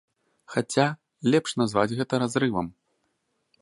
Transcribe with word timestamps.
Хаця, 0.53 0.85
лепш 1.35 1.49
назваць 1.63 1.95
гэта 2.01 2.13
разрывам. 2.25 2.67